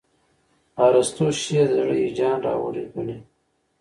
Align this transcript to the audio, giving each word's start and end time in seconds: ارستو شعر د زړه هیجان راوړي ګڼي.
ارستو 0.85 1.25
شعر 1.41 1.67
د 1.69 1.73
زړه 1.77 1.95
هیجان 2.03 2.37
راوړي 2.47 2.83
ګڼي. 2.93 3.17